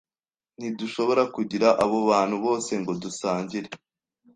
[0.59, 3.69] Ntidushobora kugira abo bantu bose ngo dusangire.